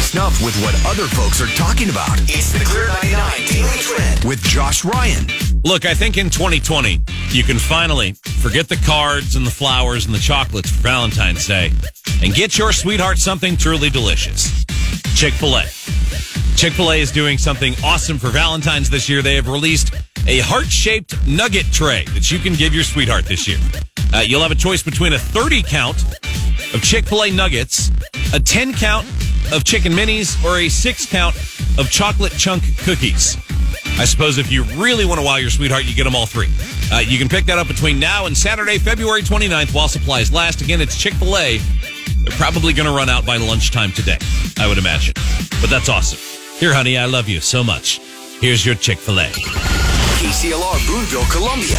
to 0.00 0.06
snuff 0.06 0.42
with 0.42 0.56
what 0.62 0.74
other 0.86 1.06
folks 1.08 1.40
are 1.40 1.54
talking 1.56 1.90
about. 1.90 2.18
It's 2.22 2.52
the 2.52 2.64
Clear 2.64 2.88
99 2.88 3.32
Daily 3.48 3.78
Trend 3.78 4.24
with 4.24 4.42
Josh 4.42 4.84
Ryan. 4.84 5.26
Look, 5.64 5.84
I 5.84 5.94
think 5.94 6.16
in 6.16 6.30
2020, 6.30 7.00
you 7.28 7.42
can 7.42 7.58
finally 7.58 8.12
forget 8.40 8.68
the 8.68 8.76
cards 8.86 9.36
and 9.36 9.46
the 9.46 9.50
flowers 9.50 10.06
and 10.06 10.14
the 10.14 10.18
chocolates 10.18 10.70
for 10.70 10.82
Valentine's 10.82 11.46
Day 11.46 11.70
and 12.22 12.34
get 12.34 12.56
your 12.56 12.72
sweetheart 12.72 13.18
something 13.18 13.56
truly 13.56 13.90
delicious. 13.90 14.64
Chick 15.14 15.34
fil 15.34 15.56
A. 15.56 15.64
Chick 16.56 16.72
fil 16.72 16.92
A 16.92 17.00
is 17.00 17.10
doing 17.10 17.36
something 17.36 17.74
awesome 17.84 18.18
for 18.18 18.28
Valentine's 18.28 18.88
this 18.90 19.08
year. 19.08 19.22
They 19.22 19.34
have 19.34 19.48
released 19.48 19.94
a 20.26 20.40
heart 20.40 20.66
shaped 20.66 21.14
nugget 21.26 21.66
tray 21.72 22.04
that 22.14 22.30
you 22.30 22.38
can 22.38 22.54
give 22.54 22.74
your 22.74 22.84
sweetheart 22.84 23.26
this 23.26 23.46
year. 23.46 23.58
Uh, 24.14 24.18
you'll 24.18 24.42
have 24.42 24.52
a 24.52 24.56
choice 24.56 24.82
between 24.82 25.12
a 25.12 25.18
30 25.18 25.62
count 25.62 26.02
of 26.72 26.82
Chick 26.82 27.06
fil 27.06 27.24
A 27.24 27.30
nuggets, 27.30 27.90
a 28.32 28.40
10 28.40 28.72
count 28.74 29.06
of 29.52 29.64
chicken 29.64 29.92
minis, 29.92 30.42
or 30.44 30.58
a 30.58 30.68
6 30.68 31.06
count 31.06 31.36
of 31.78 31.90
chocolate 31.90 32.32
chunk 32.32 32.62
cookies. 32.78 33.36
I 33.98 34.04
suppose 34.04 34.38
if 34.38 34.50
you 34.50 34.64
really 34.64 35.04
want 35.04 35.20
to 35.20 35.26
wow 35.26 35.36
your 35.36 35.50
sweetheart, 35.50 35.84
you 35.84 35.94
get 35.94 36.04
them 36.04 36.14
all 36.14 36.26
three. 36.26 36.48
Uh, 36.92 36.98
you 37.00 37.18
can 37.18 37.28
pick 37.28 37.44
that 37.46 37.58
up 37.58 37.68
between 37.68 37.98
now 37.98 38.26
and 38.26 38.36
Saturday, 38.36 38.78
February 38.78 39.22
29th 39.22 39.74
while 39.74 39.88
supplies 39.88 40.32
last. 40.32 40.60
Again, 40.62 40.80
it's 40.80 40.96
Chick 40.96 41.14
fil 41.14 41.36
A. 41.36 41.58
They're 41.58 42.36
probably 42.36 42.72
going 42.72 42.86
to 42.86 42.94
run 42.94 43.08
out 43.08 43.26
by 43.26 43.36
lunchtime 43.36 43.92
today, 43.92 44.18
I 44.58 44.66
would 44.66 44.78
imagine. 44.78 45.14
But 45.60 45.70
that's 45.70 45.88
awesome. 45.88 46.18
Here, 46.58 46.74
honey, 46.74 46.96
I 46.98 47.06
love 47.06 47.28
you 47.28 47.40
so 47.40 47.62
much. 47.62 48.00
Here's 48.40 48.64
your 48.64 48.74
Chick 48.74 48.98
fil 48.98 49.20
A. 49.20 49.28
KCLR 50.20 50.86
Boonville, 50.86 51.30
Columbia. 51.30 51.76